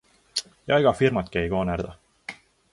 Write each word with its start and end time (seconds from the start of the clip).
Ja 0.71 0.79
ega 0.83 0.95
firmadki 1.03 1.43
ei 1.43 1.53
koonerda. 1.53 1.95